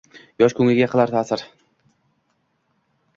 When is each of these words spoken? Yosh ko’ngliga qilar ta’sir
Yosh 0.43 0.53
ko’ngliga 0.59 0.87
qilar 0.93 1.13
ta’sir 1.17 1.43